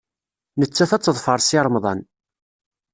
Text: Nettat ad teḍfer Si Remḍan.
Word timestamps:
Nettat 0.59 0.91
ad 0.95 1.01
teḍfer 1.03 1.39
Si 1.41 1.59
Remḍan. 1.65 1.99